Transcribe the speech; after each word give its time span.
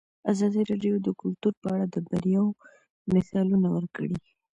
ازادي 0.31 0.61
راډیو 0.71 0.95
د 1.01 1.07
کلتور 1.21 1.53
په 1.61 1.67
اړه 1.73 1.85
د 1.89 1.95
بریاوو 2.09 2.57
مثالونه 3.13 3.67
ورکړي. 3.75 4.17